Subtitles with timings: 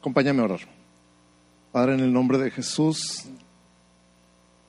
[0.00, 0.60] Acompáñame a orar.
[1.72, 3.26] Padre, en el nombre de Jesús,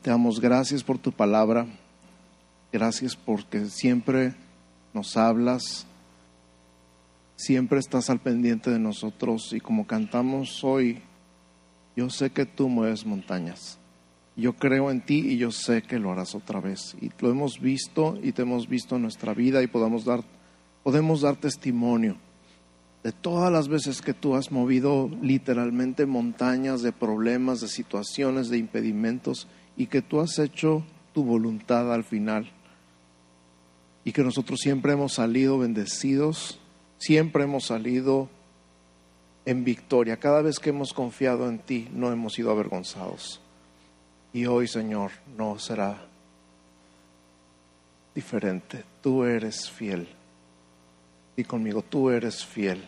[0.02, 1.68] te damos gracias por tu palabra.
[2.70, 4.36] Gracias porque siempre
[4.94, 5.86] nos hablas,
[7.38, 11.00] siempre estás al pendiente de nosotros y como cantamos hoy,
[11.96, 13.78] yo sé que tú mueves montañas.
[14.36, 16.94] Yo creo en ti y yo sé que lo harás otra vez.
[17.00, 20.26] Y lo hemos visto y te hemos visto en nuestra vida y podemos dar,
[20.84, 22.18] podemos dar testimonio
[23.04, 28.58] de todas las veces que tú has movido literalmente montañas de problemas, de situaciones, de
[28.58, 30.84] impedimentos y que tú has hecho
[31.14, 32.52] tu voluntad al final
[34.04, 36.60] y que nosotros siempre hemos salido bendecidos,
[36.98, 38.30] siempre hemos salido
[39.46, 40.18] en victoria.
[40.18, 43.42] Cada vez que hemos confiado en ti, no hemos sido avergonzados.
[44.34, 46.06] Y hoy, Señor, no será
[48.16, 48.84] diferente.
[49.02, 50.08] Tú eres fiel.
[51.36, 52.84] Y conmigo, tú eres fiel.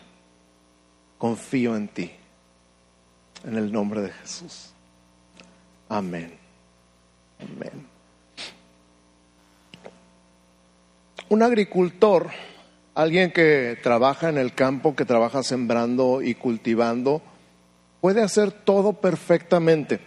[1.24, 2.12] Confío en ti.
[3.46, 4.72] En el nombre de Jesús.
[5.88, 6.34] Amén.
[7.40, 7.88] Amén.
[11.30, 12.30] Un agricultor,
[12.94, 17.22] alguien que trabaja en el campo, que trabaja sembrando y cultivando,
[18.02, 20.02] puede hacer todo perfectamente.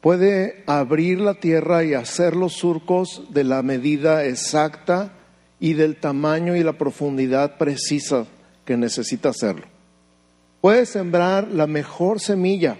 [0.00, 5.10] Puede abrir la tierra y hacer los surcos de la medida exacta
[5.58, 8.26] y del tamaño y la profundidad precisa
[8.64, 9.71] que necesita hacerlo.
[10.62, 12.76] Puede sembrar la mejor semilla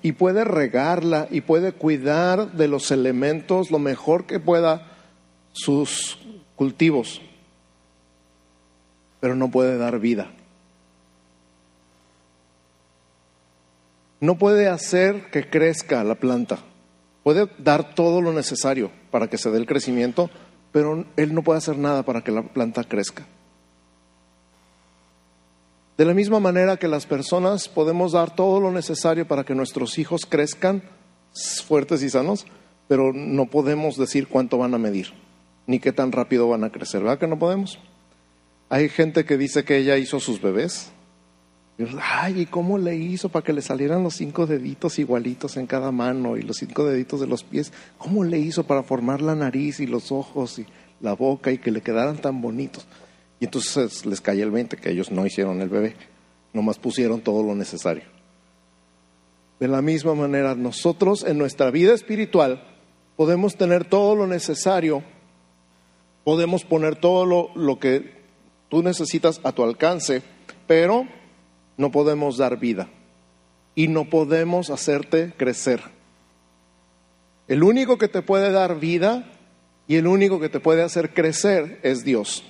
[0.00, 4.90] y puede regarla y puede cuidar de los elementos lo mejor que pueda
[5.52, 6.18] sus
[6.54, 7.20] cultivos,
[9.20, 10.30] pero no puede dar vida.
[14.18, 16.60] No puede hacer que crezca la planta.
[17.22, 20.30] Puede dar todo lo necesario para que se dé el crecimiento,
[20.72, 23.26] pero él no puede hacer nada para que la planta crezca.
[25.96, 29.98] De la misma manera que las personas podemos dar todo lo necesario para que nuestros
[29.98, 30.82] hijos crezcan
[31.66, 32.46] fuertes y sanos,
[32.88, 35.12] pero no podemos decir cuánto van a medir
[35.66, 37.02] ni qué tan rápido van a crecer.
[37.02, 37.78] ¿Verdad que no podemos?
[38.68, 40.92] Hay gente que dice que ella hizo sus bebés.
[42.00, 45.92] Ay, ¿y cómo le hizo para que le salieran los cinco deditos igualitos en cada
[45.92, 47.72] mano y los cinco deditos de los pies?
[47.98, 50.66] ¿Cómo le hizo para formar la nariz y los ojos y
[51.00, 52.86] la boca y que le quedaran tan bonitos?
[53.40, 55.96] Y entonces les cae el 20 que ellos no hicieron el bebé,
[56.52, 58.04] nomás pusieron todo lo necesario.
[59.60, 62.62] De la misma manera, nosotros en nuestra vida espiritual
[63.16, 65.02] podemos tener todo lo necesario
[66.26, 68.10] podemos poner todo lo, que
[68.68, 70.24] tú necesitas a tu alcance,
[70.66, 71.06] pero
[71.76, 72.88] no podemos dar vida
[73.76, 75.82] y no podemos hacerte crecer.
[77.46, 79.30] El único que te puede dar vida
[79.86, 82.42] y el único que te puede hacer crecer es Dios.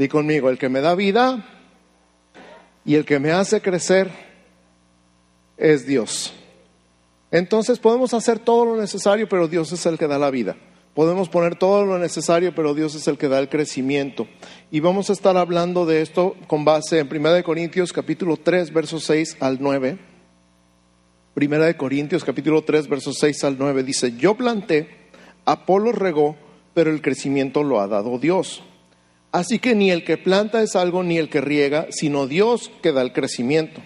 [0.00, 1.44] Di conmigo, el que me da vida
[2.86, 4.10] y el que me hace crecer
[5.58, 6.32] es Dios.
[7.30, 10.56] Entonces podemos hacer todo lo necesario, pero Dios es el que da la vida.
[10.94, 14.26] Podemos poner todo lo necesario, pero Dios es el que da el crecimiento.
[14.70, 19.04] Y vamos a estar hablando de esto con base en 1 Corintios capítulo 3, versos
[19.04, 19.98] 6 al 9.
[21.36, 25.10] 1 Corintios capítulo 3, versos 6 al 9 dice, yo planté,
[25.44, 26.36] Apolo regó,
[26.72, 28.62] pero el crecimiento lo ha dado Dios.
[29.32, 32.92] Así que ni el que planta es algo ni el que riega, sino Dios que
[32.92, 33.80] da el crecimiento.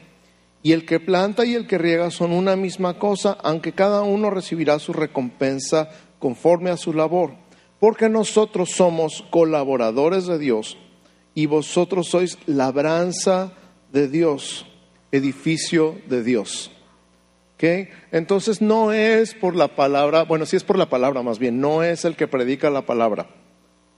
[0.63, 4.31] Y el que planta y el que riega son una misma cosa, aunque cada uno
[4.31, 7.35] recibirá su recompensa conforme a su labor,
[7.79, 10.79] porque nosotros somos colaboradores de Dios
[11.35, 13.53] y vosotros sois labranza
[13.93, 14.67] de Dios,
[15.13, 16.71] edificio de Dios.
[18.13, 21.83] Entonces no es por la palabra, bueno, sí es por la palabra más bien, no
[21.83, 23.27] es el que predica la palabra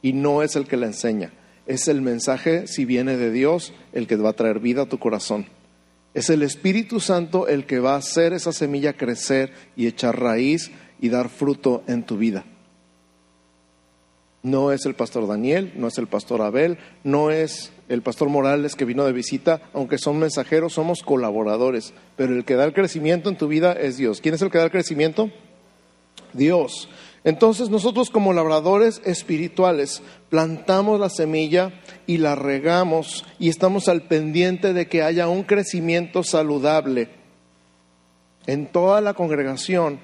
[0.07, 1.33] y no es el que la enseña,
[1.67, 5.01] es el mensaje, si viene de Dios, el que va a traer vida a tu
[5.01, 5.47] corazón.
[6.15, 10.71] Es el Espíritu Santo el que va a hacer esa semilla crecer y echar raíz
[11.01, 12.45] y dar fruto en tu vida.
[14.45, 18.77] No es el pastor Daniel, no es el pastor Abel, no es el pastor Morales
[18.77, 23.29] que vino de visita, aunque son mensajeros, somos colaboradores, pero el que da el crecimiento
[23.29, 24.21] en tu vida es Dios.
[24.21, 25.33] ¿Quién es el que da el crecimiento?
[26.37, 26.89] Dios.
[27.25, 31.73] Entonces nosotros como labradores espirituales plantamos la semilla
[32.07, 37.09] y la regamos y estamos al pendiente de que haya un crecimiento saludable
[38.47, 39.99] en toda la congregación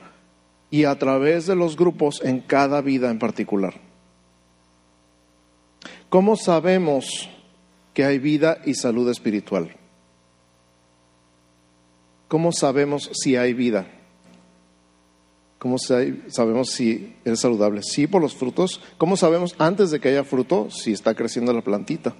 [0.69, 3.75] y a través de los grupos en cada vida en particular.
[6.09, 7.29] ¿Cómo sabemos
[7.95, 9.77] que hay vida y salud espiritual?
[12.27, 13.87] ¿Cómo sabemos si hay vida?
[15.63, 17.85] ¿Cómo sabemos si es saludable?
[17.85, 18.81] Sí, por los frutos.
[18.99, 22.17] ¿Cómo sabemos antes de que haya fruto si está creciendo la plantita?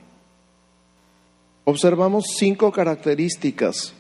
[1.65, 3.95] observamos cinco características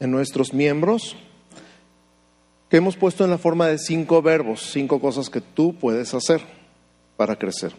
[0.00, 1.16] en nuestros miembros
[2.70, 6.40] que hemos puesto en la forma de cinco verbos, cinco cosas que tú puedes hacer
[7.18, 7.74] para crecer.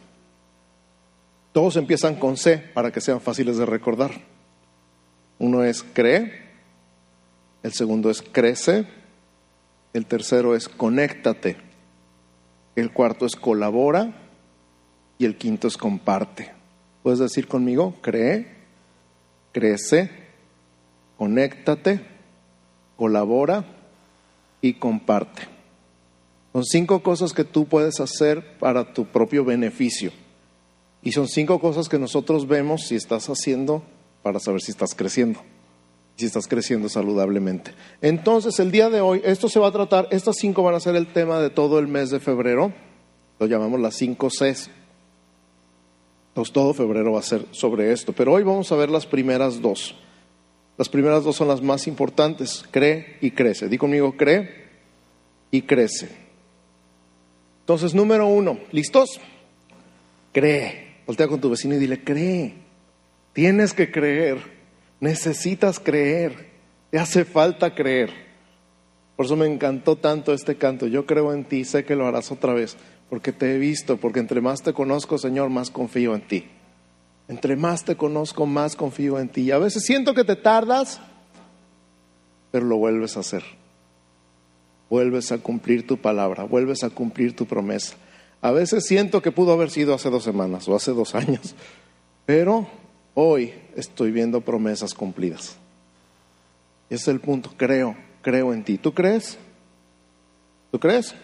[1.51, 4.11] Todos empiezan con C para que sean fáciles de recordar.
[5.39, 6.31] Uno es cree,
[7.63, 8.87] el segundo es crece,
[9.97, 11.57] el tercero es conéctate,
[12.75, 14.13] el cuarto es colabora
[15.17, 16.51] y el quinto es comparte.
[17.03, 17.95] ¿Puedes decir conmigo?
[18.01, 18.47] Cree,
[19.51, 20.09] crece,
[21.17, 22.05] conéctate,
[22.95, 23.65] colabora
[24.61, 25.43] y comparte.
[26.53, 30.11] Son cinco cosas que tú puedes hacer para tu propio beneficio.
[31.01, 33.83] Y son cinco cosas que nosotros vemos si estás haciendo
[34.23, 35.41] para saber si estás creciendo,
[36.17, 37.71] si estás creciendo saludablemente.
[38.01, 40.95] Entonces, el día de hoy, esto se va a tratar, estas cinco van a ser
[40.95, 42.73] el tema de todo el mes de febrero,
[43.39, 44.71] lo llamamos las cinco Cs.
[46.29, 49.61] Entonces, todo febrero va a ser sobre esto, pero hoy vamos a ver las primeras
[49.61, 49.95] dos.
[50.75, 53.67] Las primeras dos son las más importantes, cree y crece.
[53.67, 54.65] Di conmigo, cree
[55.51, 56.09] y crece.
[57.61, 59.19] Entonces, número uno, ¿listos?
[60.33, 60.97] Cree.
[61.05, 62.55] Voltea con tu vecino y dile, cree.
[63.33, 64.56] Tienes que creer.
[64.99, 66.47] Necesitas creer.
[66.89, 68.27] Te hace falta creer.
[69.15, 70.87] Por eso me encantó tanto este canto.
[70.87, 72.77] Yo creo en ti, sé que lo harás otra vez,
[73.09, 76.45] porque te he visto, porque entre más te conozco, Señor, más confío en ti.
[77.27, 79.41] Entre más te conozco, más confío en ti.
[79.41, 81.01] Y a veces siento que te tardas,
[82.51, 83.43] pero lo vuelves a hacer.
[84.89, 87.95] Vuelves a cumplir tu palabra, vuelves a cumplir tu promesa.
[88.41, 91.55] A veces siento que pudo haber sido hace dos semanas o hace dos años,
[92.25, 92.67] pero
[93.19, 95.57] hoy estoy viendo promesas cumplidas.
[96.87, 98.77] Ese es el punto, creo, creo en ti.
[98.77, 99.39] ¿Tú crees?
[100.69, 101.15] ¿Tú crees?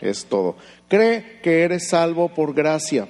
[0.00, 0.56] Es todo.
[0.88, 3.08] Cree que eres salvo por gracia.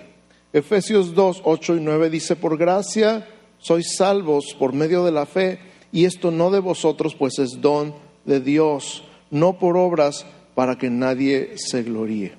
[0.53, 3.27] Efesios 2, 8 y 9 dice, por gracia
[3.59, 5.59] sois salvos por medio de la fe,
[5.91, 7.95] y esto no de vosotros, pues es don
[8.27, 12.35] de Dios, no por obras para que nadie se gloríe.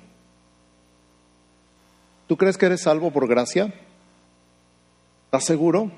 [2.28, 3.74] ¿Tú crees que eres salvo por gracia?
[5.30, 5.92] ¿Estás seguro?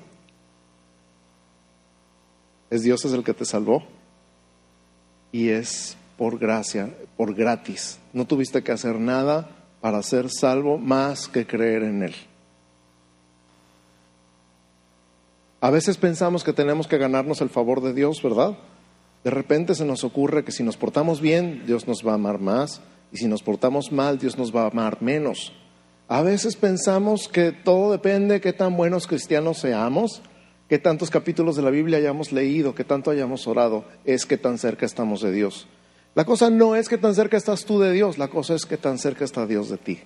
[2.69, 3.81] Es Dios el que te salvó
[5.31, 7.97] y es por gracia, por gratis.
[8.13, 9.49] No tuviste que hacer nada
[9.81, 12.13] para ser salvo más que creer en Él.
[15.61, 18.55] A veces pensamos que tenemos que ganarnos el favor de Dios, ¿verdad?
[19.23, 22.39] De repente se nos ocurre que si nos portamos bien, Dios nos va a amar
[22.39, 22.81] más,
[23.11, 25.53] y si nos portamos mal, Dios nos va a amar menos.
[26.07, 30.21] A veces pensamos que todo depende de qué tan buenos cristianos seamos,
[30.67, 34.57] qué tantos capítulos de la Biblia hayamos leído, qué tanto hayamos orado, es que tan
[34.57, 35.67] cerca estamos de Dios.
[36.15, 38.77] La cosa no es que tan cerca estás tú de Dios, la cosa es que
[38.77, 39.99] tan cerca está Dios de ti.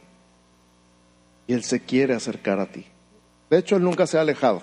[1.47, 2.85] Y Él se quiere acercar a ti.
[3.49, 4.61] De hecho, Él nunca se ha alejado.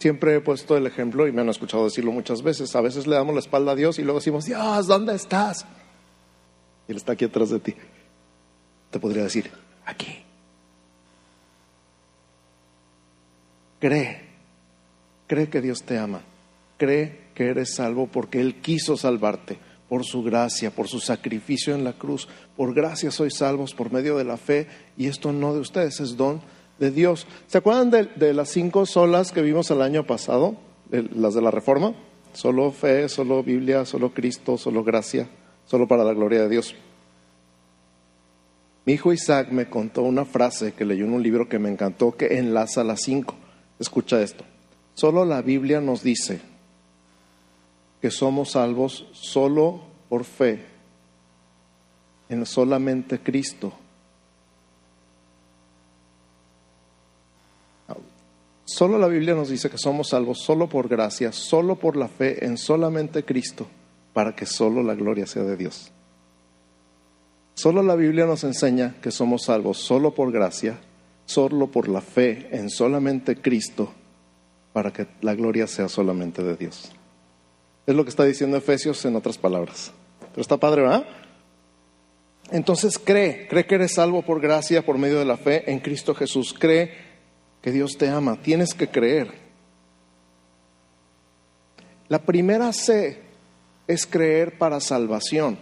[0.00, 3.16] Siempre he puesto el ejemplo, y me han escuchado decirlo muchas veces, a veces le
[3.16, 5.66] damos la espalda a Dios y luego decimos, Dios, ¿dónde estás?
[6.92, 7.74] Él está aquí atrás de ti.
[8.90, 9.50] Te podría decir,
[9.86, 10.24] aquí.
[13.80, 14.20] Cree,
[15.26, 16.20] cree que Dios te ama,
[16.76, 19.58] cree que eres salvo porque Él quiso salvarte
[19.88, 22.28] por su gracia, por su sacrificio en la cruz.
[22.56, 26.16] Por gracia sois salvos por medio de la fe y esto no de ustedes, es
[26.16, 26.40] don
[26.78, 27.26] de Dios.
[27.46, 30.56] ¿Se acuerdan de, las cinco solas que vimos el año pasado?
[30.90, 31.94] las de la Reforma.
[32.32, 35.28] Solo fe, solo Biblia, solo Cristo, solo gracia,
[35.70, 36.74] solo para la gloria de Dios.
[38.84, 42.16] Mi hijo Isaac me contó una frase que leyó en un libro que me encantó
[42.16, 43.36] que enlaza las cinco.
[43.78, 44.42] Escucha esto.
[44.94, 46.40] Solo la Biblia nos dice
[48.02, 50.64] que somos salvos solo por fe,
[52.28, 53.72] en solamente Cristo.
[58.64, 62.44] Solo la Biblia nos dice que somos salvos solo por gracia, solo por la fe
[62.44, 63.68] en solamente Cristo,
[64.12, 65.92] para que solo la gloria sea de Dios.
[67.54, 70.80] Solo la Biblia nos enseña que somos salvos solo por gracia,
[71.26, 73.92] solo por la fe en solamente Cristo,
[74.72, 76.92] para que la gloria sea solamente de Dios.
[77.86, 79.92] Es lo que está diciendo Efesios en otras palabras.
[80.30, 81.06] Pero está padre, ¿verdad?
[82.50, 86.14] Entonces cree, cree que eres salvo por gracia, por medio de la fe en Cristo
[86.14, 86.54] Jesús.
[86.58, 86.92] Cree
[87.60, 88.40] que Dios te ama.
[88.40, 89.32] Tienes que creer.
[92.08, 93.29] La primera C
[93.90, 95.58] es creer para salvación.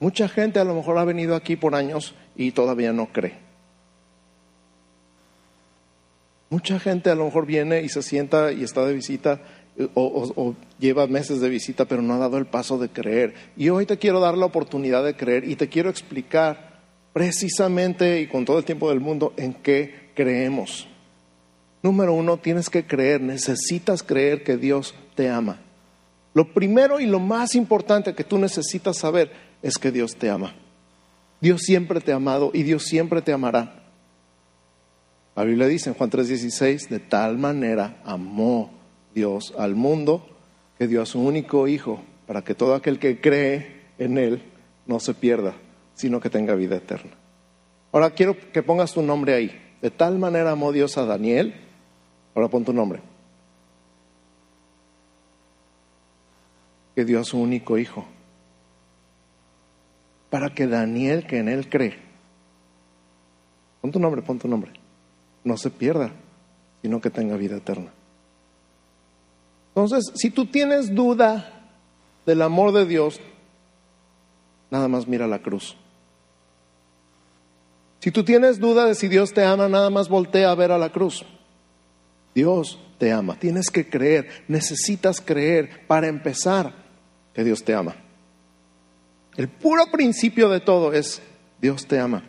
[0.00, 3.34] Mucha gente a lo mejor ha venido aquí por años y todavía no cree.
[6.50, 9.40] Mucha gente a lo mejor viene y se sienta y está de visita
[9.76, 13.34] eh, o, lleva meses de visita, pero no ha dado el paso de creer.
[13.56, 16.80] Y hoy te quiero dar la oportunidad de creer y te quiero explicar
[17.12, 20.88] precisamente y con todo el tiempo del mundo en qué creemos.
[21.82, 25.56] Número uno, tienes que creer, necesitas creer que Dios te ama.
[26.34, 29.30] Lo primero y lo más importante que tú necesitas saber
[29.62, 30.52] es que Dios te ama.
[31.40, 33.84] Dios siempre te ha amado y Dios siempre te amará.
[35.36, 38.72] La Biblia dice en Juan 3:16, de tal manera amó
[39.14, 40.26] Dios al mundo
[40.76, 44.42] que dio a su único Hijo para que todo aquel que cree en Él
[44.86, 45.54] no se pierda,
[45.94, 47.12] sino que tenga vida eterna.
[47.92, 49.52] Ahora quiero que pongas tu nombre ahí.
[49.80, 51.54] De tal manera amó Dios a Daniel.
[52.34, 53.11] Ahora pon tu nombre.
[56.94, 58.04] Que dio a su único hijo.
[60.30, 61.98] Para que Daniel, que en él cree,
[63.80, 64.72] pon tu nombre, pon tu nombre,
[65.44, 66.10] no se pierda,
[66.80, 67.92] sino que tenga vida eterna.
[69.74, 71.68] Entonces, si tú tienes duda
[72.26, 73.20] del amor de Dios,
[74.70, 75.76] nada más mira la cruz.
[78.00, 80.78] Si tú tienes duda de si Dios te ama, nada más voltea a ver a
[80.78, 81.24] la cruz.
[82.34, 83.38] Dios te ama.
[83.38, 86.81] Tienes que creer, necesitas creer para empezar
[87.34, 87.96] que Dios te ama.
[89.36, 91.22] El puro principio de todo es
[91.60, 92.24] Dios te ama.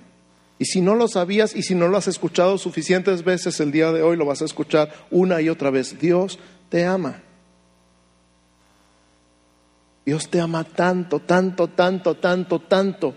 [0.60, 3.92] Y si no lo sabías y si no lo has escuchado suficientes veces el día
[3.92, 6.00] de hoy, lo vas a escuchar una y otra vez.
[6.00, 7.22] Dios te ama.
[10.06, 13.16] Dios te ama tanto, tanto, tanto, tanto, tanto,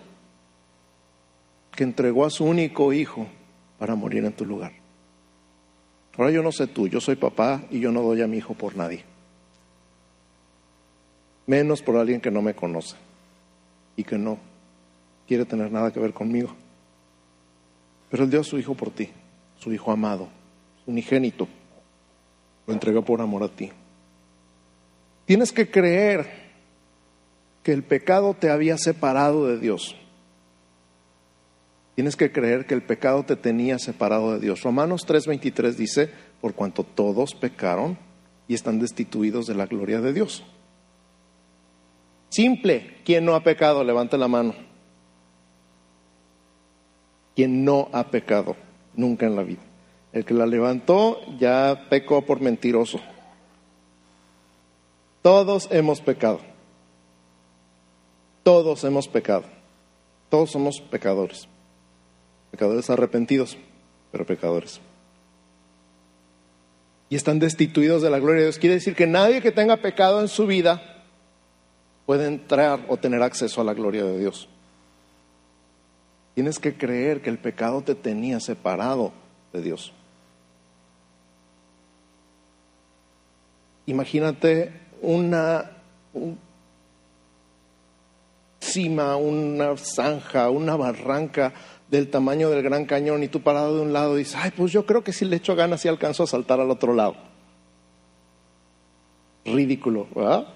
[1.73, 3.27] que entregó a su único hijo
[3.79, 4.73] para morir en tu lugar.
[6.17, 8.55] Ahora yo no sé tú, yo soy papá y yo no doy a mi hijo
[8.55, 9.05] por nadie.
[11.47, 12.97] Menos por alguien que no me conoce
[13.97, 14.39] y que no
[15.27, 16.55] quiere tener nada que ver conmigo.
[18.11, 19.11] Pero Él dio a su hijo por ti,
[19.59, 20.29] su hijo amado,
[20.85, 21.49] su unigénito.
[22.67, 23.71] Lo entregó por amor a ti.
[25.25, 26.27] Tienes que creer
[27.63, 29.97] que el pecado te había separado de Dios.
[31.97, 34.63] Tienes que creer que el pecado te tenía separado de Dios.
[34.63, 36.11] Romanos 3:23 dice,
[36.41, 37.99] por cuanto todos pecaron
[38.47, 40.45] y están destituidos de la gloria de Dios.
[42.29, 43.85] Simple, ¿quién no ha pecado?
[43.85, 44.55] Levante la mano.
[47.35, 48.57] ¿Quién no ha pecado?
[48.95, 49.63] Nunca en la vida.
[50.13, 53.01] El que la levantó ya pecó por mentiroso.
[55.23, 56.41] Todos hemos pecado.
[58.43, 59.45] Todos hemos pecado.
[60.31, 61.49] Todos somos pecadores
[62.57, 63.59] pecadores arrepentidos,
[64.11, 64.81] pero pecadores.
[67.11, 68.59] Y están destituidos de la gloria de Dios.
[68.59, 70.96] Quiere decir que nadie que tenga pecado en su vida
[72.07, 74.49] puede entrar o tener acceso a la gloria de Dios.
[76.35, 79.13] Tienes que creer que el pecado te tenía separado
[79.53, 79.93] de Dios.
[83.87, 84.73] Imagínate
[85.03, 85.71] una
[88.61, 91.53] cima, una zanja, una barranca
[91.89, 94.87] del tamaño del Gran Cañón y tú parado de un lado dices, ay, pues yo
[94.87, 97.17] creo que si le echo ganas y alcanzo a saltar al otro lado.
[99.45, 100.49] Ridículo, ¿verdad?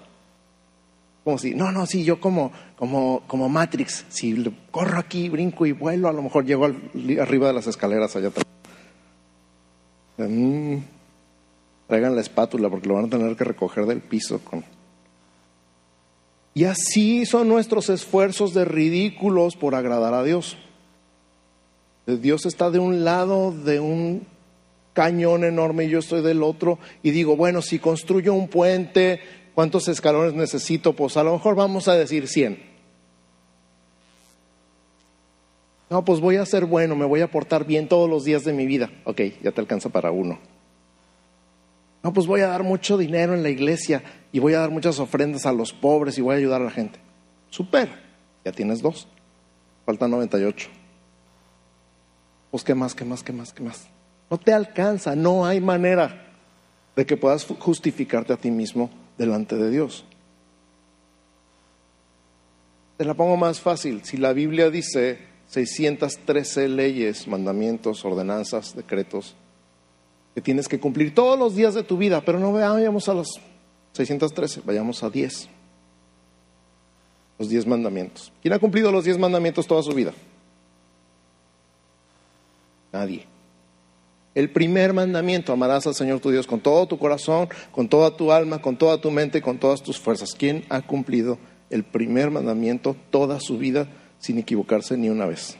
[1.23, 4.33] Como si, no, no, sí, yo como, como, como Matrix, si
[4.71, 8.45] corro aquí, brinco y vuelo, a lo mejor llego arriba de las escaleras allá atrás.
[10.17, 10.77] Mm,
[11.87, 14.63] traigan la espátula porque lo van a tener que recoger del piso con...
[16.53, 20.57] Y así son nuestros esfuerzos de ridículos por agradar a Dios.
[22.05, 24.25] Dios está de un lado de un
[24.93, 29.21] cañón enorme y yo estoy del otro y digo, bueno, si construyo un puente,
[29.53, 30.93] ¿cuántos escalones necesito?
[30.93, 32.71] Pues a lo mejor vamos a decir 100.
[35.89, 38.53] No, pues voy a ser bueno, me voy a portar bien todos los días de
[38.53, 38.89] mi vida.
[39.03, 40.39] Ok, ya te alcanza para uno.
[42.03, 44.99] No, pues voy a dar mucho dinero en la iglesia y voy a dar muchas
[44.99, 46.99] ofrendas a los pobres y voy a ayudar a la gente.
[47.49, 47.89] Super,
[48.45, 49.07] ya tienes dos.
[49.85, 50.81] Faltan 98
[52.51, 53.87] pues qué más, qué más, qué más, qué más.
[54.29, 56.27] No te alcanza, no hay manera
[56.95, 58.89] de que puedas justificarte a ti mismo
[59.21, 60.03] delante de Dios.
[62.97, 64.03] Te la pongo más fácil.
[64.03, 69.35] Si la Biblia dice 613 leyes, mandamientos, ordenanzas, decretos,
[70.33, 73.39] que tienes que cumplir todos los días de tu vida, pero no vayamos a los
[73.93, 75.49] 613, vayamos a 10.
[77.37, 78.31] Los 10 mandamientos.
[78.41, 80.13] ¿Quién ha cumplido los 10 mandamientos toda su vida?
[82.91, 83.30] Nadie.
[84.33, 88.31] El primer mandamiento, amarás al Señor tu Dios con todo tu corazón, con toda tu
[88.31, 90.33] alma, con toda tu mente con todas tus fuerzas.
[90.37, 91.37] ¿Quién ha cumplido
[91.69, 93.87] el primer mandamiento toda su vida
[94.19, 95.57] sin equivocarse ni una vez?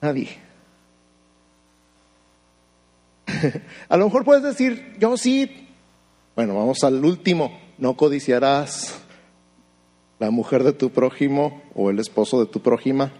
[0.00, 0.28] Nadie.
[3.88, 5.68] a lo mejor puedes decir, yo sí.
[6.34, 7.56] Bueno, vamos al último.
[7.78, 9.00] No codiciarás
[10.18, 13.12] la mujer de tu prójimo o el esposo de tu prójima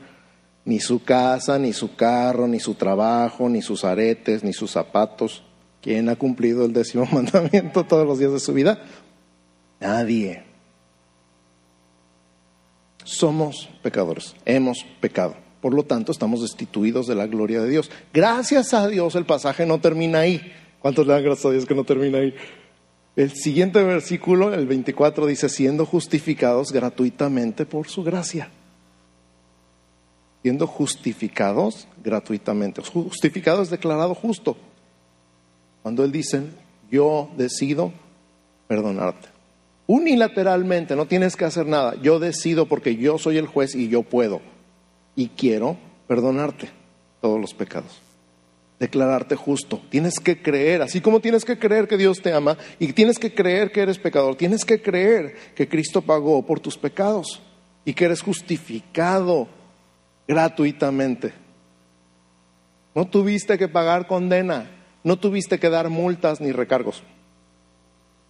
[0.64, 5.42] Ni su casa, ni su carro, ni su trabajo, ni sus aretes, ni sus zapatos.
[5.80, 8.82] ¿Quién ha cumplido el décimo mandamiento todos los días de su vida?
[9.80, 10.44] Nadie.
[13.04, 15.34] Somos pecadores, hemos pecado.
[15.60, 17.90] Por lo tanto, estamos destituidos de la gloria de Dios.
[18.12, 20.40] Gracias a Dios el pasaje no termina ahí.
[20.80, 22.34] ¿Cuántos le dan gracias a Dios que no termina ahí?
[23.16, 28.50] El siguiente versículo, el 24, dice, siendo justificados gratuitamente por su gracia.
[30.42, 32.82] Siendo justificados gratuitamente.
[32.82, 34.56] Justificado es declarado justo.
[35.82, 36.42] Cuando Él dice,
[36.90, 37.92] yo decido
[38.68, 39.28] perdonarte.
[39.86, 41.94] Unilateralmente, no tienes que hacer nada.
[42.00, 44.40] Yo decido porque yo soy el juez y yo puedo.
[45.16, 46.70] Y quiero perdonarte
[47.20, 48.00] todos los pecados
[48.80, 49.80] declararte justo.
[49.90, 53.32] Tienes que creer, así como tienes que creer que Dios te ama y tienes que
[53.32, 57.42] creer que eres pecador, tienes que creer que Cristo pagó por tus pecados
[57.84, 59.46] y que eres justificado
[60.30, 61.34] gratuitamente.
[62.94, 64.70] No tuviste que pagar condena,
[65.02, 67.02] no tuviste que dar multas ni recargos.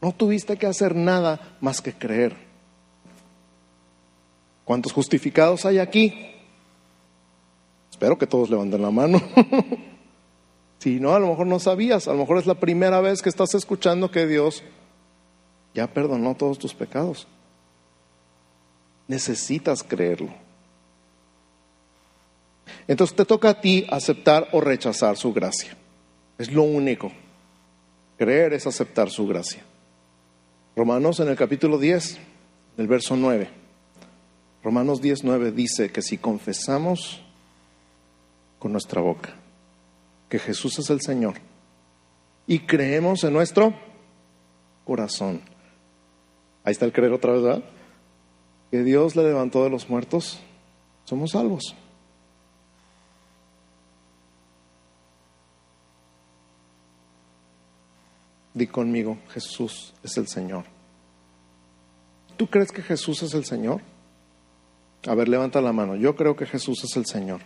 [0.00, 2.34] No tuviste que hacer nada más que creer.
[4.64, 6.14] ¿Cuántos justificados hay aquí?
[7.90, 9.20] Espero que todos levanten la mano.
[10.78, 13.28] Si no, a lo mejor no sabías, a lo mejor es la primera vez que
[13.28, 14.62] estás escuchando que Dios
[15.74, 17.26] ya perdonó todos tus pecados.
[19.06, 20.30] Necesitas creerlo.
[22.90, 25.76] Entonces te toca a ti aceptar o rechazar su gracia.
[26.38, 27.12] Es lo único.
[28.18, 29.62] Creer es aceptar su gracia.
[30.74, 32.18] Romanos en el capítulo 10,
[32.78, 33.48] el verso 9.
[34.64, 37.22] Romanos 10, 9 dice que si confesamos
[38.58, 39.36] con nuestra boca
[40.28, 41.34] que Jesús es el Señor
[42.48, 43.72] y creemos en nuestro
[44.84, 45.42] corazón.
[46.64, 47.62] Ahí está el creer otra vez, ¿verdad?
[48.72, 50.40] Que Dios le levantó de los muertos,
[51.04, 51.76] somos salvos.
[58.52, 60.64] Di conmigo, Jesús es el Señor.
[62.36, 63.80] ¿Tú crees que Jesús es el Señor?
[65.06, 65.96] A ver, levanta la mano.
[65.96, 67.40] Yo creo que Jesús es el Señor.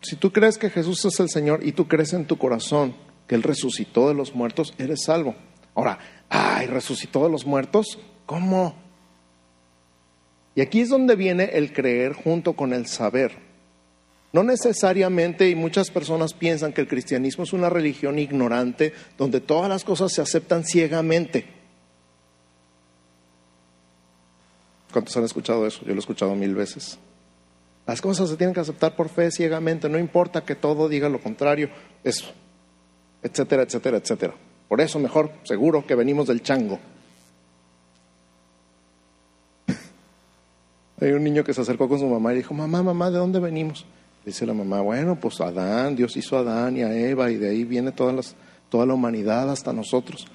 [0.00, 2.94] Si tú crees que Jesús es el Señor y tú crees en tu corazón
[3.26, 5.34] que Él resucitó de los muertos, eres salvo.
[5.74, 8.74] Ahora, ay, resucitó de los muertos, ¿cómo?
[10.54, 13.38] Y aquí es donde viene el creer junto con el saber.
[14.34, 19.68] No necesariamente, y muchas personas piensan que el cristianismo es una religión ignorante donde todas
[19.68, 21.46] las cosas se aceptan ciegamente.
[24.92, 25.82] ¿Cuántos han escuchado eso?
[25.82, 26.98] Yo lo he escuchado mil veces.
[27.86, 31.20] Las cosas se tienen que aceptar por fe ciegamente, no importa que todo diga lo
[31.20, 31.70] contrario,
[32.02, 32.32] eso,
[33.22, 34.34] etcétera, etcétera, etcétera.
[34.68, 36.80] Por eso mejor, seguro que venimos del chango.
[41.00, 43.38] Hay un niño que se acercó con su mamá y dijo, mamá, mamá, ¿de dónde
[43.38, 43.86] venimos?
[44.24, 47.50] Dice la mamá, bueno, pues Adán, Dios hizo a Adán y a Eva y de
[47.50, 50.26] ahí viene toda la humanidad hasta nosotros.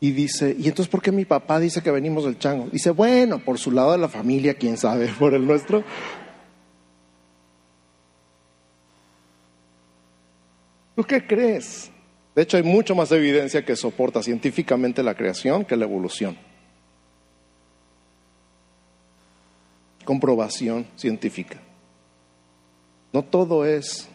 [0.00, 2.68] Y dice, ¿y entonces por qué mi papá dice que venimos del chango?
[2.72, 5.84] Dice, bueno, por su lado de la familia, quién sabe, por el nuestro,
[10.94, 11.90] ¿Tú qué crees?
[12.34, 16.36] De hecho, hay mucho más evidencia que soporta científicamente la creación que la evolución.
[20.04, 21.60] Comprobación científica.
[23.12, 24.08] No todo es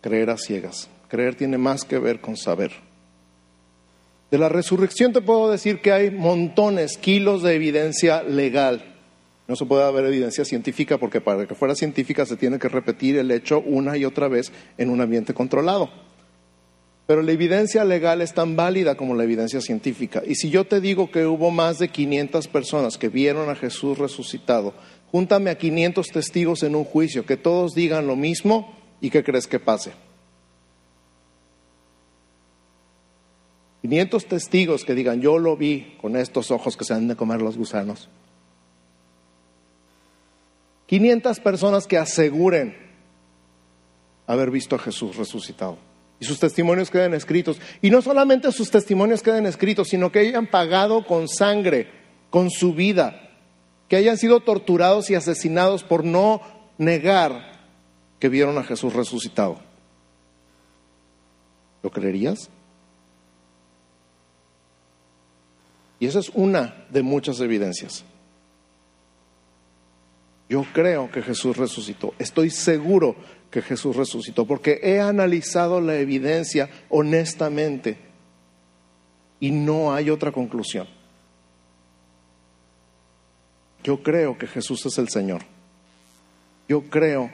[0.00, 0.88] creer a ciegas.
[1.08, 2.72] Creer tiene más que ver con saber.
[4.30, 8.92] De la resurrección te puedo decir que hay montones, kilos de evidencia legal
[9.48, 13.18] no se puede haber evidencia científica porque para que fuera científica se tiene que repetir
[13.18, 15.90] el hecho una y otra vez en un ambiente controlado.
[17.06, 20.22] Pero la evidencia legal es tan válida como la evidencia científica.
[20.24, 23.98] Y si yo te digo que hubo más de 500 personas que vieron a Jesús
[23.98, 24.72] resucitado,
[25.12, 29.46] júntame a 500 testigos en un juicio, que todos digan lo mismo y que crees
[29.46, 29.92] que pase.
[33.82, 37.42] 500 testigos que digan, yo lo vi con estos ojos que se han de comer
[37.42, 38.08] los gusanos.
[40.86, 42.76] 500 personas que aseguren
[44.26, 45.76] haber visto a Jesús resucitado.
[46.20, 47.60] Y sus testimonios queden escritos.
[47.80, 51.88] Y no solamente sus testimonios queden escritos, sino que hayan pagado con sangre,
[52.30, 53.21] con su vida,
[53.92, 56.40] que hayan sido torturados y asesinados por no
[56.78, 57.60] negar
[58.18, 59.60] que vieron a Jesús resucitado.
[61.82, 62.48] ¿Lo creerías?
[66.00, 68.02] Y esa es una de muchas evidencias.
[70.48, 72.14] Yo creo que Jesús resucitó.
[72.18, 73.14] Estoy seguro
[73.50, 77.98] que Jesús resucitó porque he analizado la evidencia honestamente
[79.38, 81.01] y no hay otra conclusión.
[83.82, 85.42] Yo creo que Jesús es el Señor.
[86.68, 87.30] yo creo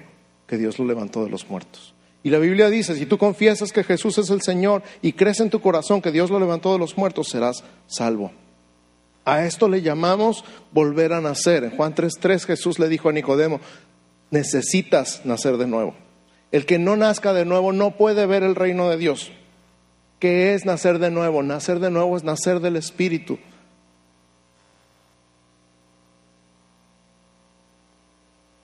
[0.49, 1.95] que Dios lo levantó de los muertos.
[2.25, 5.51] Y la Biblia dice, si tú confiesas que Jesús es el Señor y crees en
[5.51, 8.33] tu corazón que Dios lo levantó de los muertos, serás salvo.
[9.25, 11.63] A esto le llamamos volver a nacer.
[11.65, 13.61] En Juan 3:3 Jesús le dijo a Nicodemo,
[14.31, 15.95] necesitas nacer de nuevo.
[16.51, 19.31] El que no nazca de nuevo no puede ver el reino de Dios.
[20.19, 21.43] ¿Qué es nacer de nuevo?
[21.43, 23.39] Nacer de nuevo es nacer del Espíritu.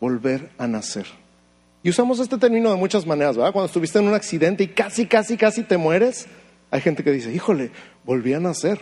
[0.05, 1.07] Volver a nacer.
[1.83, 3.53] Y usamos este término de muchas maneras, ¿verdad?
[3.53, 6.27] Cuando estuviste en un accidente y casi, casi, casi te mueres,
[6.71, 7.71] hay gente que dice, híjole,
[8.05, 8.79] volví a nacer.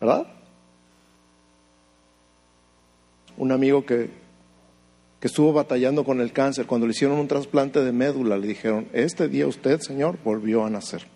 [0.00, 0.26] ¿Verdad?
[3.36, 4.08] Un amigo que
[5.20, 8.88] que estuvo batallando con el cáncer, cuando le hicieron un trasplante de médula, le dijeron,
[8.94, 11.06] este día usted, Señor, volvió a nacer.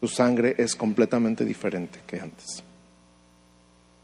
[0.00, 2.62] Su sangre es completamente diferente que antes.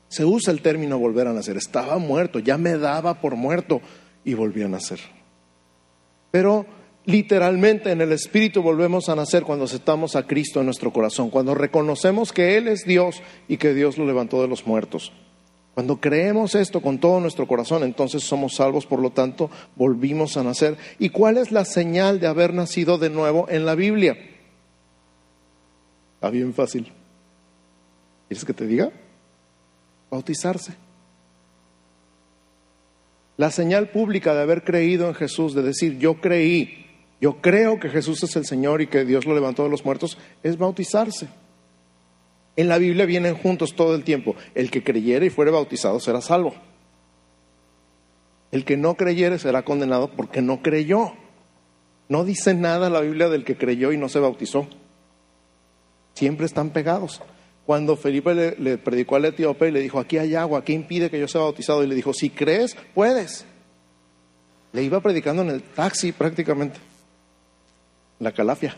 [0.08, 1.56] Se usa el término volver a nacer.
[1.56, 3.80] Estaba muerto, ya me daba por muerto
[4.24, 5.00] y volví a nacer.
[6.30, 6.66] Pero
[7.04, 11.54] literalmente en el Espíritu volvemos a nacer cuando aceptamos a Cristo en nuestro corazón, cuando
[11.54, 15.12] reconocemos que Él es Dios y que Dios lo levantó de los muertos.
[15.74, 20.44] Cuando creemos esto con todo nuestro corazón, entonces somos salvos, por lo tanto, volvimos a
[20.44, 20.76] nacer.
[21.00, 24.16] ¿Y cuál es la señal de haber nacido de nuevo en la Biblia?
[26.14, 26.92] Está bien fácil.
[28.28, 28.92] ¿Quieres que te diga?
[30.14, 30.74] Bautizarse.
[33.36, 36.86] La señal pública de haber creído en Jesús, de decir yo creí,
[37.20, 40.16] yo creo que Jesús es el Señor y que Dios lo levantó de los muertos,
[40.44, 41.26] es bautizarse.
[42.54, 44.36] En la Biblia vienen juntos todo el tiempo.
[44.54, 46.54] El que creyere y fuere bautizado será salvo.
[48.52, 51.14] El que no creyere será condenado porque no creyó.
[52.08, 54.68] No dice nada la Biblia del que creyó y no se bautizó.
[56.14, 57.20] Siempre están pegados.
[57.66, 61.18] Cuando Felipe le, predicó al etíope y le dijo, aquí hay agua, ¿qué impide que
[61.18, 61.82] yo sea bautizado?
[61.82, 63.46] Y le dijo, si crees, puedes.
[64.72, 66.78] Le iba predicando en el taxi prácticamente,
[68.18, 68.76] la calafia.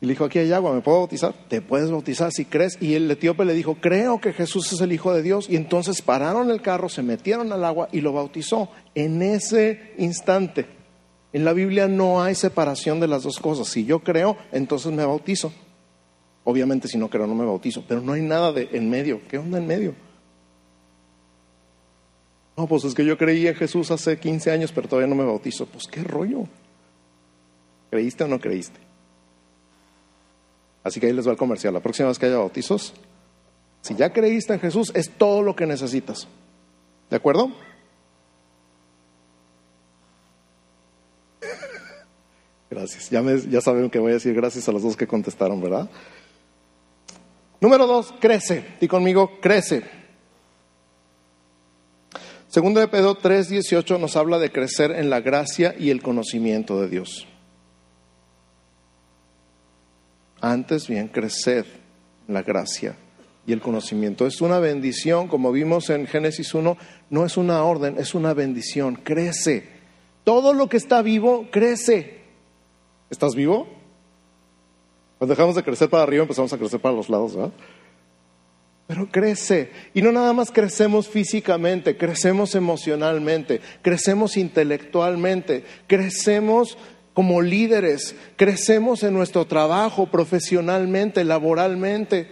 [0.00, 1.34] Y le dijo, aquí hay agua, ¿me puedo bautizar?
[1.48, 2.76] Te puedes bautizar si crees.
[2.80, 5.48] Y el etíope le dijo, creo que Jesús es el Hijo de Dios.
[5.48, 10.66] Y entonces pararon el carro, se metieron al agua y lo bautizó en ese instante.
[11.32, 13.68] En la Biblia no hay separación de las dos cosas.
[13.68, 15.52] Si yo creo, entonces me bautizo.
[16.48, 17.84] Obviamente si no creo, no me bautizo.
[17.88, 19.20] Pero no hay nada de en medio.
[19.28, 19.94] ¿Qué onda en medio?
[22.56, 25.24] No, pues es que yo creí en Jesús hace 15 años, pero todavía no me
[25.24, 25.66] bautizo.
[25.66, 26.44] Pues qué rollo.
[27.90, 28.78] ¿Creíste o no creíste?
[30.84, 31.74] Así que ahí les va el comercial.
[31.74, 32.94] La próxima vez que haya bautizos,
[33.80, 36.28] si ya creíste en Jesús, es todo lo que necesitas.
[37.10, 37.50] ¿De acuerdo?
[42.70, 43.10] Gracias.
[43.10, 45.90] Ya, ya saben que voy a decir gracias a los dos que contestaron, ¿verdad?
[47.66, 48.64] Número dos, crece.
[48.80, 49.82] Y conmigo, crece.
[52.46, 56.88] Segundo de Pedro 3:18 nos habla de crecer en la gracia y el conocimiento de
[56.88, 57.26] Dios.
[60.40, 61.64] Antes bien, creced
[62.28, 62.94] en la gracia
[63.48, 64.28] y el conocimiento.
[64.28, 66.78] Es una bendición, como vimos en Génesis 1,
[67.10, 68.94] no es una orden, es una bendición.
[68.94, 69.68] Crece.
[70.22, 72.20] Todo lo que está vivo, crece.
[73.10, 73.75] ¿Estás vivo?
[75.18, 77.52] Cuando dejamos de crecer para arriba, empezamos a crecer para los lados, ¿verdad?
[78.86, 79.70] Pero crece.
[79.94, 86.78] Y no nada más crecemos físicamente, crecemos emocionalmente, crecemos intelectualmente, crecemos
[87.14, 92.28] como líderes, crecemos en nuestro trabajo profesionalmente, laboralmente.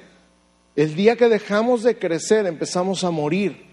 [0.77, 3.64] El día que dejamos de crecer empezamos a morir.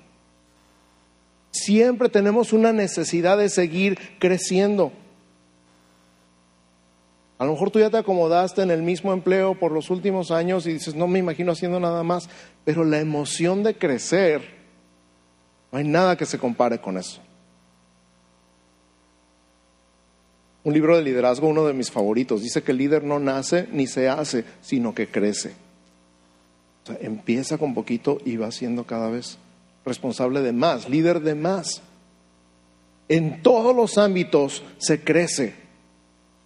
[1.52, 4.93] Siempre tenemos una necesidad de seguir creciendo.
[7.41, 10.67] A lo mejor tú ya te acomodaste en el mismo empleo por los últimos años
[10.67, 12.30] y dices, no me imagino haciendo nada más,
[12.65, 14.43] pero la emoción de crecer,
[15.71, 17.19] no hay nada que se compare con eso.
[20.63, 23.88] Un libro de liderazgo, uno de mis favoritos, dice que el líder no nace ni
[23.88, 25.56] se hace, sino que crece.
[26.84, 29.39] O sea, empieza con poquito y va siendo cada vez
[29.84, 31.82] responsable de más, líder de más.
[33.10, 35.61] En todos los ámbitos se crece.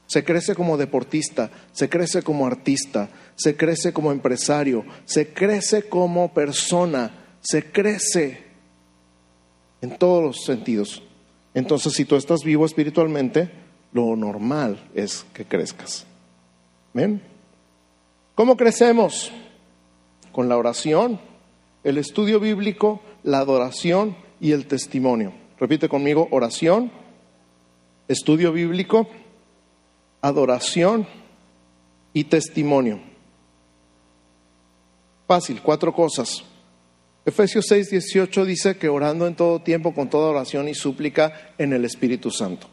[0.08, 6.34] Se crece como deportista, se crece como artista, se crece como empresario, se crece como
[6.34, 8.44] persona, se crece
[9.82, 11.02] en todos los sentidos.
[11.54, 13.50] Entonces, si tú estás vivo espiritualmente,
[13.94, 16.06] lo normal es que crezcas.
[16.94, 17.22] ¿Ven?
[18.36, 19.32] ¿Cómo crecemos?
[20.32, 21.20] Con la oración,
[21.84, 25.34] el estudio bíblico, la adoración y el testimonio.
[25.58, 26.92] Repite conmigo, oración,
[28.10, 29.08] estudio bíblico,
[30.26, 31.06] adoración
[32.12, 33.00] y testimonio.
[35.28, 36.44] Fácil, cuatro cosas.
[37.26, 41.74] Efesios 6, 18 dice que orando en todo tiempo, con toda oración y súplica en
[41.74, 42.68] el Espíritu Santo.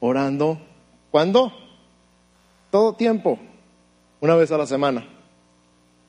[0.00, 0.60] Orando,
[1.12, 1.52] ¿cuándo?
[2.72, 3.38] Todo tiempo,
[4.20, 5.08] una vez a la semana.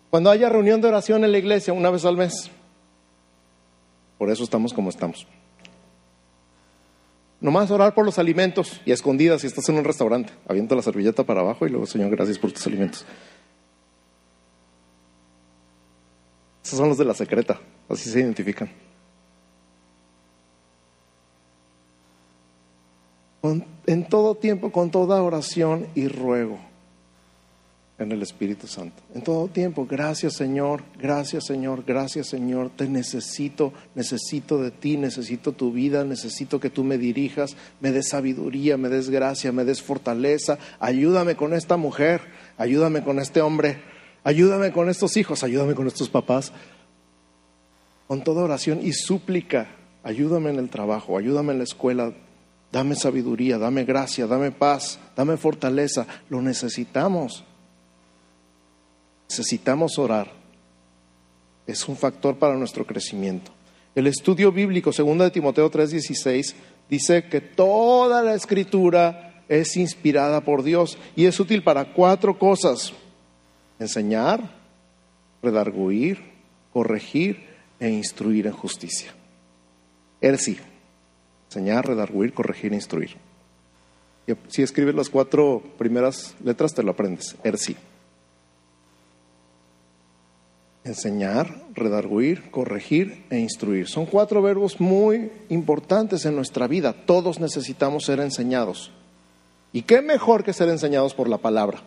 [0.09, 2.49] Cuando haya reunión de oración en la iglesia, una vez al mes.
[4.17, 5.27] Por eso estamos como estamos.
[7.39, 10.33] Nomás orar por los alimentos y escondidas si estás en un restaurante.
[10.47, 13.05] Avienta la servilleta para abajo y luego, Señor, gracias por tus alimentos.
[16.63, 18.69] Esos son los de la secreta, así se identifican.
[23.85, 26.59] en todo tiempo, con toda oración y ruego
[27.99, 29.01] en el Espíritu Santo.
[29.15, 35.53] En todo tiempo, gracias Señor, gracias Señor, gracias Señor, te necesito, necesito de ti, necesito
[35.53, 39.81] tu vida, necesito que tú me dirijas, me des sabiduría, me des gracia, me des
[39.81, 42.21] fortaleza, ayúdame con esta mujer,
[42.57, 43.81] ayúdame con este hombre,
[44.23, 46.51] ayúdame con estos hijos, ayúdame con estos papás.
[48.07, 49.67] Con toda oración y súplica,
[50.03, 52.13] ayúdame en el trabajo, ayúdame en la escuela,
[52.71, 57.43] dame sabiduría, dame gracia, dame paz, dame fortaleza, lo necesitamos.
[59.29, 60.31] Necesitamos orar.
[61.65, 63.51] Es un factor para nuestro crecimiento.
[63.93, 66.55] El estudio bíblico, segundo de Timoteo 3:16,
[66.89, 72.93] dice que toda la escritura es inspirada por Dios y es útil para cuatro cosas.
[73.79, 74.55] Enseñar,
[75.43, 76.19] redarguir,
[76.71, 77.43] corregir
[77.79, 79.13] e instruir en justicia.
[80.21, 80.57] Él sí.
[81.49, 83.15] Enseñar, redarguir, corregir e instruir.
[84.49, 87.35] Si escribes las cuatro primeras letras, te lo aprendes.
[87.43, 87.75] Er sí
[90.87, 93.87] enseñar, redarguir, corregir e instruir.
[93.87, 96.93] Son cuatro verbos muy importantes en nuestra vida.
[96.93, 98.91] Todos necesitamos ser enseñados.
[99.73, 101.81] ¿Y qué mejor que ser enseñados por la palabra?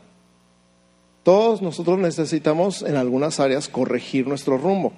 [1.22, 4.92] Todos nosotros necesitamos en algunas áreas corregir nuestro rumbo.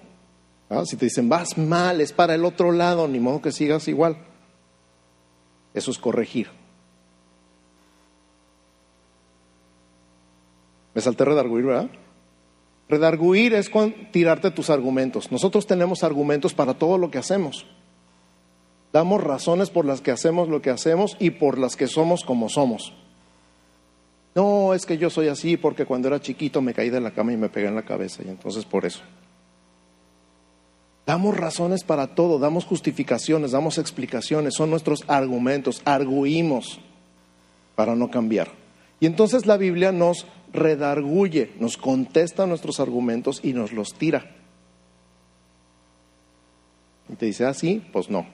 [0.68, 0.84] ¿Ah?
[0.86, 4.16] Si te dicen, vas mal, es para el otro lado, ni modo que sigas igual.
[5.74, 6.48] Eso es corregir.
[10.94, 11.90] Me salté redarguir, ¿verdad?
[12.92, 13.70] Redarguir es
[14.10, 15.32] tirarte tus argumentos.
[15.32, 17.64] Nosotros tenemos argumentos para todo lo que hacemos.
[18.92, 22.50] Damos razones por las que hacemos lo que hacemos y por las que somos como
[22.50, 22.92] somos.
[24.34, 27.32] No, es que yo soy así porque cuando era chiquito me caí de la cama
[27.32, 29.00] y me pegué en la cabeza y entonces por eso.
[31.06, 36.78] Damos razones para todo, damos justificaciones, damos explicaciones, son nuestros argumentos, arguimos
[37.74, 38.48] para no cambiar.
[39.00, 44.36] Y entonces la Biblia nos redarguye, nos contesta nuestros argumentos y nos los tira.
[47.08, 48.26] Y te dice, así, ah, pues no.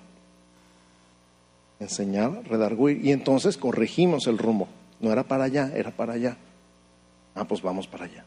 [1.81, 3.04] Enseñar, redarguir.
[3.04, 4.68] Y entonces corregimos el rumbo.
[5.00, 6.37] No era para allá, era para allá.
[7.35, 8.24] Ah, pues vamos para allá.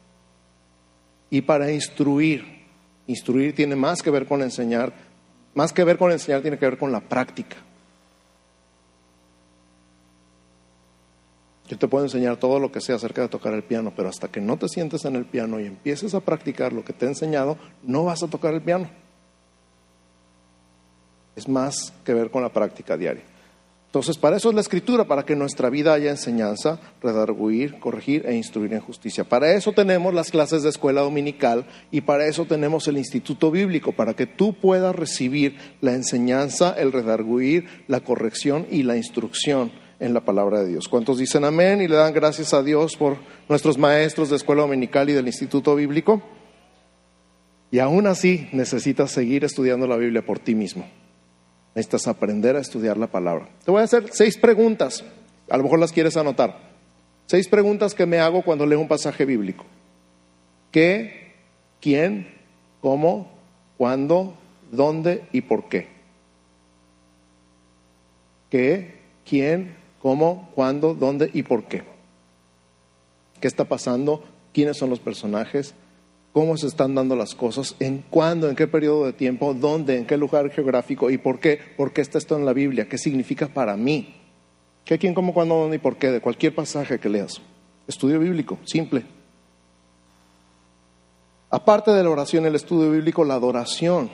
[1.29, 2.61] Y para instruir.
[3.07, 4.93] Instruir tiene más que ver con enseñar.
[5.53, 7.57] Más que ver con enseñar, tiene que ver con la práctica.
[11.71, 14.27] Yo te puedo enseñar todo lo que sea acerca de tocar el piano, pero hasta
[14.27, 17.07] que no te sientes en el piano y empieces a practicar lo que te he
[17.07, 18.89] enseñado, no vas a tocar el piano.
[21.33, 23.23] Es más que ver con la práctica diaria.
[23.85, 28.25] Entonces, para eso es la escritura, para que en nuestra vida haya enseñanza, redarguir, corregir
[28.25, 29.23] e instruir en justicia.
[29.23, 33.93] Para eso tenemos las clases de escuela dominical y para eso tenemos el instituto bíblico,
[33.93, 39.71] para que tú puedas recibir la enseñanza, el redarguir, la corrección y la instrucción
[40.01, 40.89] en la palabra de Dios.
[40.89, 45.09] ¿Cuántos dicen amén y le dan gracias a Dios por nuestros maestros de escuela dominical
[45.09, 46.21] y del Instituto Bíblico?
[47.69, 50.85] Y aún así necesitas seguir estudiando la Biblia por ti mismo.
[51.75, 53.47] Necesitas aprender a estudiar la palabra.
[53.63, 55.05] Te voy a hacer seis preguntas.
[55.49, 56.71] A lo mejor las quieres anotar.
[57.27, 59.65] Seis preguntas que me hago cuando leo un pasaje bíblico.
[60.71, 61.35] ¿Qué?
[61.79, 62.27] ¿Quién?
[62.81, 63.31] ¿Cómo?
[63.77, 64.33] ¿Cuándo?
[64.71, 65.25] ¿Dónde?
[65.31, 65.87] ¿Y por qué?
[68.49, 68.95] ¿Qué?
[69.23, 69.80] ¿Quién?
[70.01, 70.49] ¿Cómo?
[70.55, 70.93] ¿Cuándo?
[70.93, 71.29] ¿Dónde?
[71.33, 71.83] ¿Y por qué?
[73.39, 74.23] ¿Qué está pasando?
[74.53, 75.73] ¿Quiénes son los personajes?
[76.33, 77.75] ¿Cómo se están dando las cosas?
[77.79, 78.49] ¿En cuándo?
[78.49, 79.53] ¿En qué periodo de tiempo?
[79.53, 79.97] ¿Dónde?
[79.97, 81.09] ¿En qué lugar geográfico?
[81.09, 81.59] ¿Y por qué?
[81.75, 82.87] ¿Por qué está esto en la Biblia?
[82.87, 84.15] ¿Qué significa para mí?
[84.85, 86.09] ¿Qué, quién, cómo, cuándo, dónde y por qué?
[86.09, 87.41] De cualquier pasaje que leas.
[87.87, 89.03] Estudio bíblico, simple.
[91.49, 94.09] Aparte de la oración, el estudio bíblico, la adoración.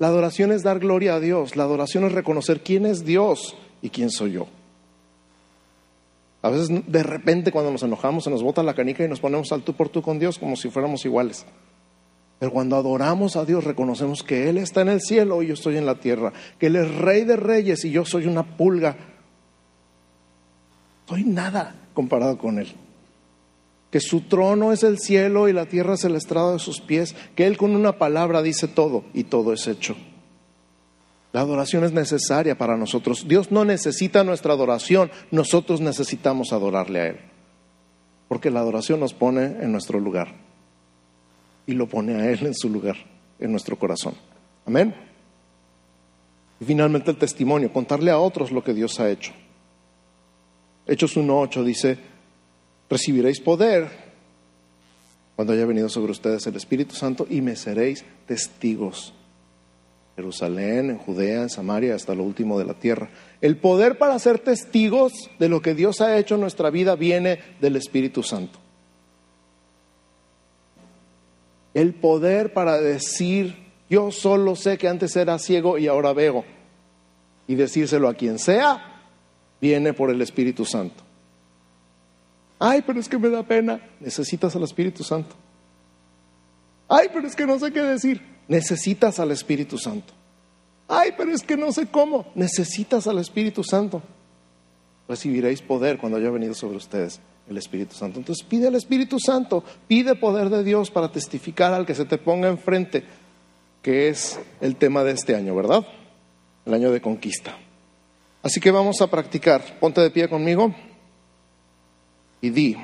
[0.00, 1.54] La adoración es dar gloria a Dios.
[1.54, 4.48] La adoración es reconocer quién es Dios y quién soy yo.
[6.42, 9.52] A veces de repente cuando nos enojamos se nos bota la canica y nos ponemos
[9.52, 11.46] al tú por tú con Dios como si fuéramos iguales.
[12.40, 15.76] Pero cuando adoramos a Dios reconocemos que Él está en el cielo y yo estoy
[15.76, 18.96] en la tierra, que Él es rey de reyes y yo soy una pulga.
[21.08, 22.74] Soy nada comparado con Él.
[23.92, 27.14] que su trono es el cielo y la tierra es el estrado de sus pies,
[27.36, 29.94] que Él con una palabra dice todo y todo es hecho.
[31.32, 33.26] La adoración es necesaria para nosotros.
[33.26, 37.16] Dios no necesita nuestra adoración, nosotros necesitamos adorarle a Él.
[38.28, 40.34] Porque la adoración nos pone en nuestro lugar
[41.66, 42.96] y lo pone a Él en su lugar,
[43.38, 44.14] en nuestro corazón.
[44.66, 44.94] Amén.
[46.60, 49.32] Y finalmente el testimonio, contarle a otros lo que Dios ha hecho.
[50.86, 51.98] Hechos 1.8 dice,
[52.90, 53.88] recibiréis poder
[55.34, 59.14] cuando haya venido sobre ustedes el Espíritu Santo y me seréis testigos
[60.16, 63.08] Jerusalén, en Judea, en Samaria, hasta lo último de la tierra.
[63.40, 67.40] El poder para ser testigos de lo que Dios ha hecho en nuestra vida viene
[67.60, 68.58] del Espíritu Santo.
[71.74, 73.56] El poder para decir,
[73.88, 76.44] yo solo sé que antes era ciego y ahora veo,
[77.46, 79.00] y decírselo a quien sea,
[79.60, 81.02] viene por el Espíritu Santo.
[82.58, 83.80] Ay, pero es que me da pena.
[83.98, 85.34] Necesitas al Espíritu Santo.
[86.88, 88.31] Ay, pero es que no sé qué decir.
[88.48, 90.12] Necesitas al Espíritu Santo.
[90.88, 92.26] Ay, pero es que no sé cómo.
[92.34, 94.02] Necesitas al Espíritu Santo.
[95.08, 98.18] Recibiréis poder cuando haya venido sobre ustedes el Espíritu Santo.
[98.18, 102.18] Entonces pide al Espíritu Santo, pide poder de Dios para testificar al que se te
[102.18, 103.04] ponga enfrente,
[103.82, 105.86] que es el tema de este año, ¿verdad?
[106.64, 107.56] El año de conquista.
[108.42, 109.78] Así que vamos a practicar.
[109.78, 110.74] Ponte de pie conmigo
[112.40, 112.76] y di,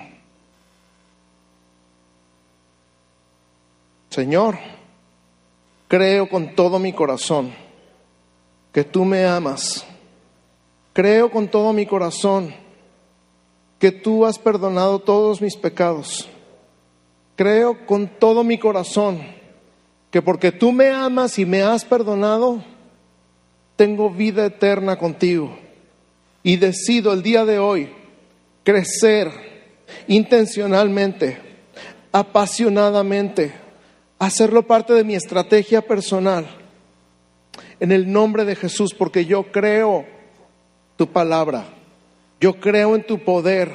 [4.11, 4.59] Señor,
[5.89, 7.51] Creo con todo mi corazón
[8.73, 9.87] que tú me amas.
[10.93, 12.55] Creo con todo mi corazón
[13.79, 16.29] que tú has perdonado todos mis pecados.
[17.37, 19.21] Creo con todo mi corazón
[20.11, 22.63] que porque tú me amas y me has perdonado,
[23.77, 25.57] tengo vida eterna contigo.
[26.43, 27.91] Y decido el día de hoy
[28.63, 29.31] crecer
[30.07, 31.39] intencionalmente,
[32.13, 33.68] apasionadamente
[34.19, 36.47] hacerlo parte de mi estrategia personal.
[37.81, 40.05] En el nombre de Jesús, porque yo creo
[40.97, 41.67] tu palabra,
[42.41, 43.73] yo creo en tu poder,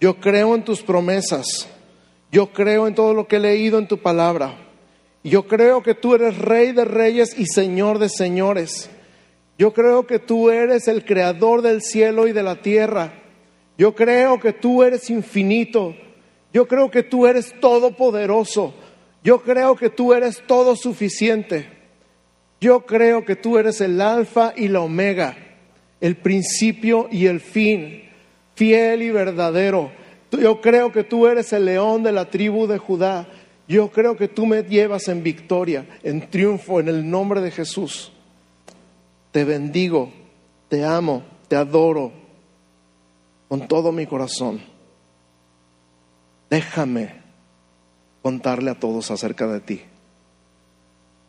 [0.00, 1.68] yo creo en tus promesas,
[2.30, 4.56] yo creo en todo lo que he leído en tu palabra.
[5.24, 8.88] Yo creo que tú eres rey de reyes y señor de señores.
[9.58, 13.12] Yo creo que tú eres el creador del cielo y de la tierra.
[13.76, 15.94] Yo creo que tú eres infinito.
[16.52, 18.74] Yo creo que tú eres todopoderoso.
[19.26, 21.68] Yo creo que tú eres todo suficiente.
[22.60, 25.36] Yo creo que tú eres el alfa y la omega,
[26.00, 28.04] el principio y el fin,
[28.54, 29.90] fiel y verdadero.
[30.30, 33.26] Yo creo que tú eres el león de la tribu de Judá.
[33.66, 38.12] Yo creo que tú me llevas en victoria, en triunfo, en el nombre de Jesús.
[39.32, 40.12] Te bendigo,
[40.68, 42.12] te amo, te adoro
[43.48, 44.60] con todo mi corazón.
[46.48, 47.25] Déjame
[48.26, 49.82] contarle a todos acerca de ti.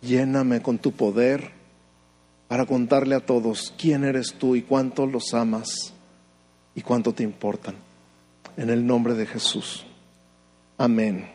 [0.01, 1.51] Lléname con tu poder
[2.47, 5.93] para contarle a todos quién eres tú y cuánto los amas
[6.73, 7.75] y cuánto te importan.
[8.57, 9.85] En el nombre de Jesús.
[10.79, 11.29] Amén.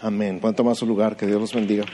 [0.00, 0.38] Amén.
[0.40, 1.14] Cuánto más su lugar.
[1.14, 1.84] Que Dios los bendiga.